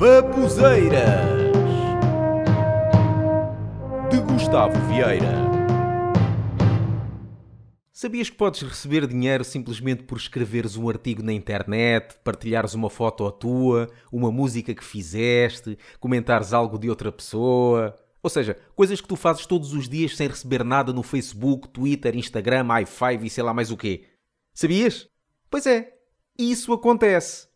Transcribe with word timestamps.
Babuzeiras 0.00 1.28
de 4.10 4.18
Gustavo 4.22 4.72
Vieira. 4.88 5.34
Sabias 7.92 8.30
que 8.30 8.36
podes 8.38 8.62
receber 8.62 9.06
dinheiro 9.06 9.44
simplesmente 9.44 10.04
por 10.04 10.16
escreveres 10.16 10.74
um 10.78 10.88
artigo 10.88 11.22
na 11.22 11.34
internet, 11.34 12.16
partilhares 12.24 12.72
uma 12.72 12.88
foto 12.88 13.30
tua, 13.30 13.90
uma 14.10 14.32
música 14.32 14.74
que 14.74 14.82
fizeste, 14.82 15.76
comentares 15.98 16.54
algo 16.54 16.78
de 16.78 16.88
outra 16.88 17.12
pessoa? 17.12 17.94
Ou 18.22 18.30
seja, 18.30 18.56
coisas 18.74 19.02
que 19.02 19.08
tu 19.08 19.16
fazes 19.16 19.44
todos 19.44 19.74
os 19.74 19.86
dias 19.86 20.16
sem 20.16 20.28
receber 20.28 20.64
nada 20.64 20.94
no 20.94 21.02
Facebook, 21.02 21.68
Twitter, 21.68 22.16
Instagram, 22.16 22.68
i5 22.68 23.24
e 23.24 23.28
sei 23.28 23.44
lá 23.44 23.52
mais 23.52 23.70
o 23.70 23.76
quê. 23.76 24.06
Sabias? 24.54 25.10
Pois 25.50 25.66
é, 25.66 25.92
isso 26.38 26.72
acontece. 26.72 27.49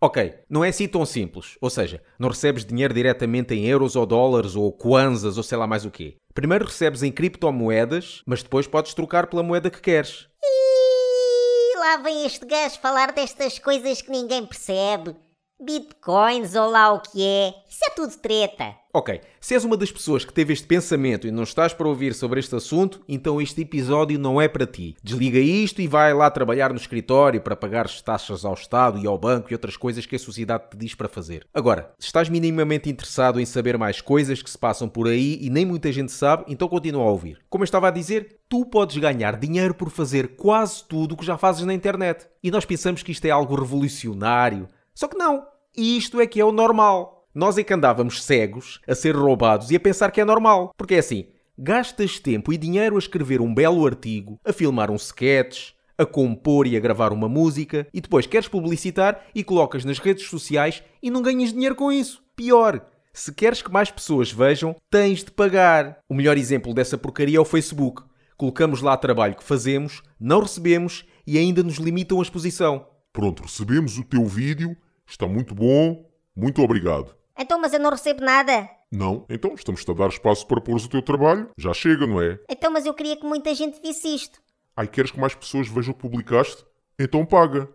Ok, 0.00 0.32
não 0.48 0.64
é 0.64 0.68
assim 0.68 0.86
tão 0.86 1.04
simples. 1.04 1.56
Ou 1.60 1.68
seja, 1.68 2.00
não 2.20 2.28
recebes 2.28 2.64
dinheiro 2.64 2.94
diretamente 2.94 3.52
em 3.52 3.66
euros 3.66 3.96
ou 3.96 4.06
dólares 4.06 4.54
ou 4.54 4.70
kwanzas 4.70 5.36
ou 5.36 5.42
sei 5.42 5.58
lá 5.58 5.66
mais 5.66 5.84
o 5.84 5.90
quê. 5.90 6.14
Primeiro 6.32 6.66
recebes 6.66 7.02
em 7.02 7.10
criptomoedas, 7.10 8.22
mas 8.24 8.40
depois 8.40 8.68
podes 8.68 8.94
trocar 8.94 9.26
pela 9.26 9.42
moeda 9.42 9.68
que 9.68 9.80
queres. 9.80 10.28
E 10.40 11.76
lá 11.78 11.96
vem 11.96 12.24
este 12.24 12.46
gajo 12.46 12.78
falar 12.78 13.12
destas 13.12 13.58
coisas 13.58 14.00
que 14.00 14.12
ninguém 14.12 14.46
percebe. 14.46 15.16
Bitcoins 15.60 16.54
ou 16.54 16.70
lá 16.70 16.92
o 16.92 17.00
que 17.00 17.20
é. 17.20 17.52
Isso 17.68 17.80
é 17.84 17.90
tudo 17.90 18.16
treta. 18.16 18.76
Ok, 18.94 19.20
se 19.40 19.54
és 19.54 19.64
uma 19.64 19.76
das 19.76 19.92
pessoas 19.92 20.24
que 20.24 20.32
teve 20.32 20.52
este 20.52 20.66
pensamento 20.66 21.26
e 21.26 21.30
não 21.30 21.42
estás 21.42 21.74
para 21.74 21.88
ouvir 21.88 22.14
sobre 22.14 22.40
este 22.40 22.54
assunto, 22.54 23.00
então 23.08 23.40
este 23.40 23.62
episódio 23.62 24.18
não 24.18 24.40
é 24.40 24.48
para 24.48 24.66
ti. 24.66 24.96
Desliga 25.02 25.38
isto 25.38 25.82
e 25.82 25.86
vai 25.86 26.14
lá 26.14 26.30
trabalhar 26.30 26.70
no 26.70 26.78
escritório 26.78 27.40
para 27.40 27.56
pagar 27.56 27.86
as 27.86 28.00
taxas 28.00 28.44
ao 28.44 28.54
Estado 28.54 28.98
e 28.98 29.06
ao 29.06 29.18
banco 29.18 29.50
e 29.50 29.54
outras 29.54 29.76
coisas 29.76 30.06
que 30.06 30.16
a 30.16 30.18
sociedade 30.18 30.70
te 30.70 30.76
diz 30.76 30.94
para 30.94 31.08
fazer. 31.08 31.46
Agora, 31.52 31.92
se 31.98 32.06
estás 32.06 32.28
minimamente 32.28 32.88
interessado 32.88 33.40
em 33.40 33.44
saber 33.44 33.76
mais 33.76 34.00
coisas 34.00 34.40
que 34.40 34.50
se 34.50 34.58
passam 34.58 34.88
por 34.88 35.06
aí 35.06 35.38
e 35.40 35.50
nem 35.50 35.66
muita 35.66 35.92
gente 35.92 36.12
sabe, 36.12 36.44
então 36.48 36.68
continua 36.68 37.02
a 37.02 37.10
ouvir. 37.10 37.40
Como 37.50 37.62
eu 37.62 37.66
estava 37.66 37.88
a 37.88 37.92
dizer, 37.92 38.40
tu 38.48 38.64
podes 38.64 38.96
ganhar 38.96 39.36
dinheiro 39.36 39.74
por 39.74 39.90
fazer 39.90 40.36
quase 40.36 40.84
tudo 40.84 41.12
o 41.12 41.16
que 41.16 41.26
já 41.26 41.36
fazes 41.36 41.64
na 41.64 41.74
internet. 41.74 42.26
E 42.42 42.50
nós 42.50 42.64
pensamos 42.64 43.02
que 43.02 43.12
isto 43.12 43.24
é 43.26 43.30
algo 43.30 43.54
revolucionário. 43.54 44.68
Só 44.98 45.06
que 45.06 45.16
não. 45.16 45.46
Isto 45.76 46.20
é 46.20 46.26
que 46.26 46.40
é 46.40 46.44
o 46.44 46.50
normal. 46.50 47.28
Nós 47.32 47.56
é 47.56 47.62
que 47.62 47.72
andávamos 47.72 48.24
cegos, 48.24 48.80
a 48.84 48.96
ser 48.96 49.14
roubados 49.14 49.70
e 49.70 49.76
a 49.76 49.80
pensar 49.80 50.10
que 50.10 50.20
é 50.20 50.24
normal. 50.24 50.72
Porque 50.76 50.96
é 50.96 50.98
assim, 50.98 51.28
gastas 51.56 52.18
tempo 52.18 52.52
e 52.52 52.56
dinheiro 52.56 52.96
a 52.96 52.98
escrever 52.98 53.40
um 53.40 53.54
belo 53.54 53.86
artigo, 53.86 54.40
a 54.44 54.52
filmar 54.52 54.90
um 54.90 54.96
sketch, 54.96 55.70
a 55.96 56.04
compor 56.04 56.66
e 56.66 56.76
a 56.76 56.80
gravar 56.80 57.12
uma 57.12 57.28
música 57.28 57.86
e 57.94 58.00
depois 58.00 58.26
queres 58.26 58.48
publicitar 58.48 59.24
e 59.32 59.44
colocas 59.44 59.84
nas 59.84 60.00
redes 60.00 60.26
sociais 60.26 60.82
e 61.00 61.12
não 61.12 61.22
ganhas 61.22 61.52
dinheiro 61.52 61.76
com 61.76 61.92
isso. 61.92 62.20
Pior, 62.34 62.84
se 63.12 63.32
queres 63.32 63.62
que 63.62 63.70
mais 63.70 63.92
pessoas 63.92 64.32
vejam, 64.32 64.74
tens 64.90 65.22
de 65.22 65.30
pagar. 65.30 66.00
O 66.08 66.14
melhor 66.14 66.36
exemplo 66.36 66.74
dessa 66.74 66.98
porcaria 66.98 67.38
é 67.38 67.40
o 67.40 67.44
Facebook. 67.44 68.02
Colocamos 68.36 68.82
lá 68.82 68.96
trabalho 68.96 69.36
que 69.36 69.44
fazemos, 69.44 70.02
não 70.18 70.40
recebemos 70.40 71.06
e 71.24 71.38
ainda 71.38 71.62
nos 71.62 71.76
limitam 71.76 72.18
a 72.18 72.22
exposição. 72.22 72.84
Pronto, 73.12 73.44
recebemos 73.44 73.96
o 73.96 74.04
teu 74.04 74.26
vídeo, 74.26 74.76
está 75.08 75.26
muito 75.26 75.54
bom, 75.54 76.08
muito 76.36 76.62
obrigado. 76.62 77.16
Então, 77.36 77.58
mas 77.60 77.72
eu 77.72 77.80
não 77.80 77.90
recebo 77.90 78.20
nada. 78.20 78.68
Não? 78.90 79.24
Então 79.28 79.54
estamos-te 79.54 79.90
a 79.90 79.94
dar 79.94 80.08
espaço 80.08 80.46
para 80.46 80.60
pôres 80.60 80.84
o 80.84 80.88
teu 80.88 81.02
trabalho. 81.02 81.50
Já 81.56 81.72
chega, 81.72 82.06
não 82.06 82.20
é? 82.20 82.38
Então, 82.48 82.70
mas 82.70 82.86
eu 82.86 82.94
queria 82.94 83.16
que 83.16 83.26
muita 83.26 83.54
gente 83.54 83.80
visse 83.80 84.08
isto. 84.08 84.40
Ai, 84.76 84.86
queres 84.86 85.10
que 85.10 85.20
mais 85.20 85.34
pessoas 85.34 85.68
vejam 85.68 85.92
o 85.92 85.94
que 85.94 86.00
publicaste? 86.00 86.64
Então 86.98 87.24
paga. 87.24 87.68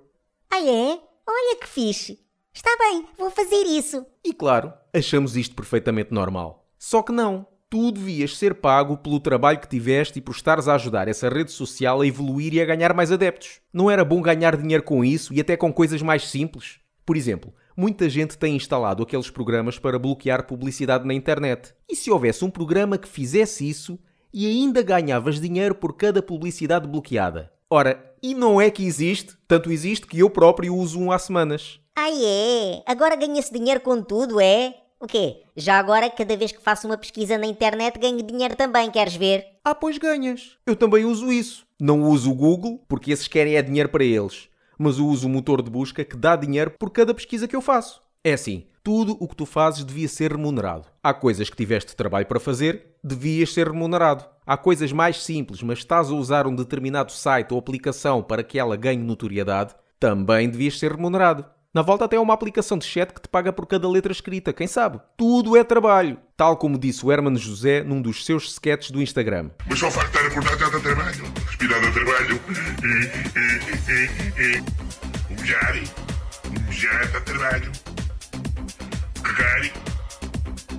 Ah, 0.50 0.62
é? 0.62 1.00
Olha 1.28 1.58
que 1.60 1.68
fixe. 1.68 2.20
Está 2.54 2.70
bem, 2.78 3.06
vou 3.18 3.32
fazer 3.32 3.64
isso. 3.64 4.06
E 4.24 4.34
claro, 4.34 4.74
achamos 4.94 5.36
isto 5.36 5.56
perfeitamente 5.56 6.14
normal. 6.14 6.68
Só 6.78 7.02
que 7.02 7.12
não. 7.12 7.48
Tu 7.70 7.92
devias 7.92 8.38
ser 8.38 8.54
pago 8.56 8.98
pelo 8.98 9.20
trabalho 9.20 9.60
que 9.60 9.68
tiveste 9.68 10.20
e 10.20 10.22
por 10.22 10.36
estares 10.36 10.68
a 10.68 10.76
ajudar 10.76 11.08
essa 11.08 11.28
rede 11.28 11.52
social 11.52 12.02
a 12.02 12.06
evoluir 12.08 12.54
e 12.54 12.62
a 12.62 12.66
ganhar 12.66 12.94
mais 12.94 13.12
adeptos. 13.12 13.62
Não 13.74 13.90
era 13.90 14.06
bom 14.06 14.22
ganhar 14.22 14.56
dinheiro 14.56 14.84
com 14.84 15.04
isso 15.04 15.34
e 15.34 15.42
até 15.42 15.58
com 15.58 15.74
coisas 15.74 16.02
mais 16.02 16.28
simples? 16.30 16.83
Por 17.06 17.18
exemplo, 17.18 17.54
muita 17.76 18.10
gente 18.10 18.38
tem 18.38 18.56
instalado 18.56 19.04
aqueles 19.04 19.30
programas 19.30 19.78
para 19.78 20.00
bloquear 20.00 20.48
publicidade 20.48 21.06
na 21.06 21.14
internet. 21.14 21.74
E 21.90 21.96
se 21.96 22.10
houvesse 22.10 22.46
um 22.46 22.50
programa 22.50 22.98
que 22.98 23.08
fizesse 23.08 23.68
isso 23.68 24.00
e 24.34 24.48
ainda 24.48 24.82
ganhavas 24.82 25.40
dinheiro 25.40 25.76
por 25.76 25.94
cada 25.94 26.22
publicidade 26.22 26.88
bloqueada? 26.88 27.52
Ora, 27.70 28.14
e 28.22 28.34
não 28.34 28.62
é 28.62 28.72
que 28.72 28.86
existe? 28.86 29.36
Tanto 29.48 29.72
existe 29.72 30.08
que 30.08 30.20
eu 30.20 30.30
próprio 30.30 30.76
uso 30.76 31.00
um 31.00 31.12
há 31.12 31.20
semanas. 31.20 31.80
Ah, 31.96 32.10
é? 32.10 32.82
Agora 32.86 33.16
ganha-se 33.16 33.52
dinheiro 33.52 33.82
com 33.82 34.02
tudo, 34.02 34.40
é? 34.40 34.76
O 35.00 35.06
quê? 35.06 35.42
Já 35.58 35.78
agora, 35.78 36.10
cada 36.10 36.38
vez 36.38 36.54
que 36.54 36.64
faço 36.64 36.88
uma 36.88 36.98
pesquisa 36.98 37.38
na 37.38 37.46
internet, 37.46 38.00
ganho 38.00 38.24
dinheiro 38.24 38.56
também, 38.56 38.90
queres 38.90 39.16
ver? 39.16 39.46
Ah, 39.64 39.76
pois 39.76 39.98
ganhas. 39.98 40.58
Eu 40.66 40.78
também 40.78 41.04
uso 41.04 41.32
isso. 41.32 41.66
Não 41.78 42.04
uso 42.04 42.32
o 42.32 42.36
Google, 42.36 42.82
porque 42.88 43.12
esses 43.12 43.28
querem 43.28 43.56
é 43.56 43.62
dinheiro 43.62 43.90
para 43.90 44.06
eles 44.06 44.48
mas 44.78 44.98
eu 44.98 45.08
uso 45.08 45.28
o 45.28 45.30
motor 45.30 45.62
de 45.62 45.70
busca 45.70 46.04
que 46.04 46.16
dá 46.16 46.36
dinheiro 46.36 46.72
por 46.80 46.90
cada 46.90 47.14
pesquisa 47.14 47.48
que 47.48 47.56
eu 47.56 47.62
faço. 47.62 48.02
É 48.24 48.34
assim, 48.34 48.66
tudo 48.84 49.18
o 49.20 49.28
que 49.28 49.36
tu 49.36 49.46
fazes 49.46 49.84
devia 49.84 50.08
ser 50.08 50.32
remunerado. 50.32 50.88
Há 51.02 51.14
coisas 51.14 51.50
que 51.50 51.56
tiveste 51.56 51.96
trabalho 51.96 52.26
para 52.26 52.40
fazer, 52.40 52.96
devias 53.04 53.54
ser 53.54 53.68
remunerado. 53.68 54.26
Há 54.46 54.58
coisas 54.58 54.92
mais 54.92 55.24
simples, 55.24 55.64
mas 55.64 55.80
estás 55.80 56.10
a 56.10 56.14
usar 56.14 56.48
um 56.48 56.56
determinado 56.56 57.12
site 57.12 57.54
ou 57.54 57.60
aplicação 57.60 58.22
para 58.22 58.44
que 58.44 58.60
ela 58.60 58.76
ganhe 58.76 59.02
notoriedade, 59.02 59.76
também 60.00 60.50
devias 60.50 60.78
ser 60.78 60.92
remunerado. 60.92 61.46
Na 61.74 61.82
volta 61.82 62.06
até 62.06 62.18
há 62.18 62.22
uma 62.22 62.36
aplicação 62.36 62.78
de 62.78 62.86
chat 62.86 63.12
que 63.12 63.20
te 63.20 63.28
paga 63.28 63.52
por 63.52 63.66
cada 63.66 63.90
letra 63.90 64.12
escrita, 64.12 64.54
quem 64.54 64.68
sabe? 64.68 65.02
Tudo 65.18 65.58
é 65.58 65.64
trabalho. 65.64 66.20
Tal 66.38 66.56
como 66.56 66.78
disse 66.78 67.04
o 67.04 67.12
Herman 67.12 67.36
José 67.36 67.82
num 67.82 68.00
dos 68.00 68.24
seus 68.24 68.52
sketches 68.52 68.92
do 68.92 69.02
Instagram. 69.02 69.50
Mas 69.68 69.80
só 69.80 69.90
falta 69.90 70.22
recordar 70.22 70.56
cada 70.56 70.80
trabalho, 70.80 71.24
respirar 71.48 71.84
o 71.84 71.92
trabalho, 71.92 72.40
humilhar, 75.32 75.84
humilhar 76.46 77.12
dá 77.12 77.22
trabalho, 77.22 77.72
cagar, 79.24 79.72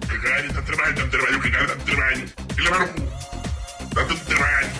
cagar 0.06 0.52
dá 0.52 0.62
trabalho, 0.62 0.94
dá 0.94 1.06
trabalho, 1.08 1.40
cagar 1.42 1.66
dá 1.66 1.74
trabalho, 1.74 2.32
e 2.56 2.60
levar 2.60 2.82
o 2.82 2.88
cu, 2.88 3.00
dá 3.96 4.04
tudo 4.04 4.24
trabalho. 4.26 4.70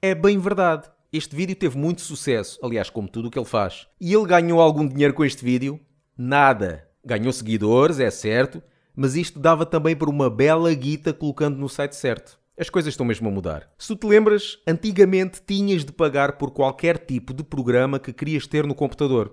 É 0.00 0.14
bem 0.14 0.38
verdade. 0.38 0.88
Este 1.10 1.34
vídeo 1.34 1.56
teve 1.56 1.78
muito 1.78 2.02
sucesso, 2.02 2.58
aliás, 2.62 2.90
como 2.90 3.08
tudo 3.08 3.28
o 3.28 3.30
que 3.30 3.38
ele 3.38 3.46
faz. 3.46 3.86
E 3.98 4.12
ele 4.12 4.26
ganhou 4.26 4.60
algum 4.60 4.86
dinheiro 4.86 5.14
com 5.14 5.24
este 5.24 5.42
vídeo? 5.42 5.80
Nada. 6.16 6.86
Ganhou 7.02 7.32
seguidores, 7.32 7.98
é 7.98 8.10
certo, 8.10 8.62
mas 8.94 9.16
isto 9.16 9.40
dava 9.40 9.64
também 9.64 9.96
por 9.96 10.10
uma 10.10 10.28
bela 10.28 10.72
guita 10.74 11.14
colocando 11.14 11.56
no 11.56 11.66
site 11.66 11.96
certo. 11.96 12.38
As 12.58 12.68
coisas 12.68 12.92
estão 12.92 13.06
mesmo 13.06 13.26
a 13.26 13.32
mudar. 13.32 13.70
Se 13.78 13.96
te 13.96 14.06
lembras, 14.06 14.58
antigamente 14.66 15.40
tinhas 15.46 15.82
de 15.82 15.92
pagar 15.92 16.36
por 16.36 16.50
qualquer 16.50 16.98
tipo 16.98 17.32
de 17.32 17.42
programa 17.42 17.98
que 17.98 18.12
querias 18.12 18.46
ter 18.46 18.66
no 18.66 18.74
computador. 18.74 19.32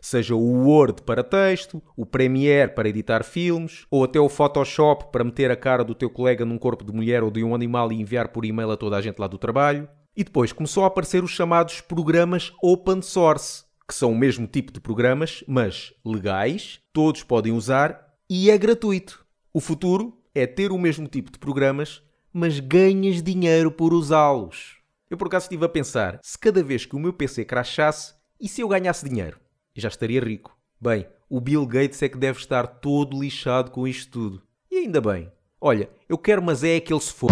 Seja 0.00 0.34
o 0.34 0.66
Word 0.66 1.02
para 1.02 1.22
texto, 1.22 1.80
o 1.96 2.04
Premiere 2.04 2.74
para 2.74 2.88
editar 2.88 3.22
filmes, 3.22 3.86
ou 3.88 4.02
até 4.02 4.18
o 4.18 4.28
Photoshop 4.28 5.12
para 5.12 5.22
meter 5.22 5.52
a 5.52 5.56
cara 5.56 5.84
do 5.84 5.94
teu 5.94 6.10
colega 6.10 6.44
num 6.44 6.58
corpo 6.58 6.84
de 6.84 6.92
mulher 6.92 7.22
ou 7.22 7.30
de 7.30 7.44
um 7.44 7.54
animal 7.54 7.92
e 7.92 8.00
enviar 8.00 8.26
por 8.28 8.44
e-mail 8.44 8.72
a 8.72 8.76
toda 8.76 8.96
a 8.96 9.00
gente 9.00 9.20
lá 9.20 9.28
do 9.28 9.38
trabalho. 9.38 9.88
E 10.14 10.22
depois 10.22 10.52
começou 10.52 10.84
a 10.84 10.88
aparecer 10.88 11.24
os 11.24 11.30
chamados 11.30 11.80
programas 11.80 12.52
open 12.62 13.00
source, 13.00 13.64
que 13.88 13.94
são 13.94 14.12
o 14.12 14.18
mesmo 14.18 14.46
tipo 14.46 14.70
de 14.70 14.80
programas, 14.80 15.42
mas 15.46 15.92
legais, 16.04 16.80
todos 16.92 17.22
podem 17.22 17.52
usar 17.52 18.12
e 18.28 18.50
é 18.50 18.58
gratuito. 18.58 19.24
O 19.52 19.60
futuro 19.60 20.18
é 20.34 20.46
ter 20.46 20.70
o 20.70 20.78
mesmo 20.78 21.06
tipo 21.06 21.32
de 21.32 21.38
programas, 21.38 22.02
mas 22.32 22.60
ganhas 22.60 23.22
dinheiro 23.22 23.70
por 23.70 23.94
usá-los. 23.94 24.78
Eu 25.08 25.16
por 25.16 25.28
acaso 25.28 25.44
estive 25.44 25.64
a 25.64 25.68
pensar, 25.68 26.18
se 26.22 26.38
cada 26.38 26.62
vez 26.62 26.84
que 26.84 26.96
o 26.96 26.98
meu 26.98 27.12
PC 27.12 27.44
crachasse, 27.44 28.14
e 28.40 28.48
se 28.48 28.60
eu 28.60 28.68
ganhasse 28.68 29.08
dinheiro? 29.08 29.38
Já 29.74 29.88
estaria 29.88 30.20
rico. 30.20 30.56
Bem, 30.80 31.06
o 31.28 31.40
Bill 31.40 31.66
Gates 31.66 32.02
é 32.02 32.08
que 32.08 32.18
deve 32.18 32.38
estar 32.38 32.66
todo 32.66 33.18
lixado 33.18 33.70
com 33.70 33.86
isto 33.86 34.10
tudo. 34.10 34.42
E 34.70 34.78
ainda 34.78 35.00
bem. 35.00 35.30
Olha, 35.60 35.88
eu 36.08 36.18
quero 36.18 36.42
mas 36.42 36.64
é 36.64 36.80
que 36.80 36.92
ele 36.92 37.00
se 37.00 37.12
for. 37.12 37.30